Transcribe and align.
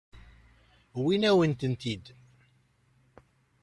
Wwin-awen-tent-id. 0.99 2.05